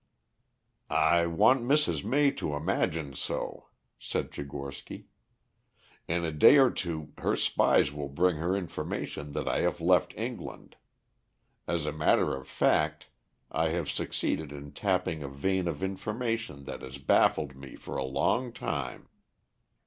"I 0.89 1.27
want 1.27 1.61
Mrs. 1.61 2.03
May 2.03 2.31
to 2.31 2.55
imagine 2.55 3.13
so," 3.13 3.67
said 3.99 4.31
Tchigorsky. 4.31 5.05
"In 6.07 6.25
a 6.25 6.31
day 6.31 6.57
or 6.57 6.71
two 6.71 7.13
her 7.19 7.35
spies 7.35 7.93
will 7.93 8.09
bring 8.09 8.37
her 8.37 8.55
information 8.57 9.33
that 9.33 9.47
I 9.47 9.59
have 9.59 9.79
left 9.79 10.15
England. 10.17 10.75
As 11.67 11.85
a 11.85 11.91
matter 11.93 12.35
of 12.35 12.47
fact, 12.47 13.11
I 13.51 13.69
have 13.69 13.91
succeeded 13.91 14.51
in 14.51 14.71
tapping 14.71 15.21
a 15.21 15.27
vein 15.29 15.67
of 15.67 15.83
information 15.83 16.63
that 16.63 16.81
has 16.81 16.97
baffled 16.97 17.55
me 17.55 17.75
for 17.75 17.95
a 17.95 18.03
long 18.03 18.51
time. 18.53 19.07